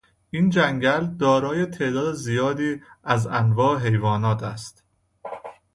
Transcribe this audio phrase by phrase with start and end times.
[0.31, 4.83] این جنگل دارای تعداد زیادی از انواع حیوانات است.